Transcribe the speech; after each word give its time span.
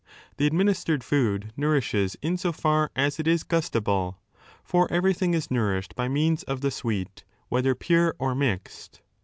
The 0.37 0.47
administered 0.47 1.03
food 1.03 1.53
nourishes 1.55 2.17
in 2.23 2.35
442 2.35 2.35
a 2.35 2.37
so 2.39 2.51
far 2.59 2.91
as 2.95 3.19
it 3.19 3.27
is 3.27 3.43
gustable. 3.43 4.15
For 4.63 4.91
everything 4.91 5.35
is 5.35 5.51
nourished 5.51 5.95
by 5.95 6.07
means 6.07 6.41
of 6.41 6.61
the 6.61 6.71
sweet, 6.71 7.23
whether 7.49 7.75
pure 7.75 8.15
or 8.17 8.33
mixed. 8.33 9.01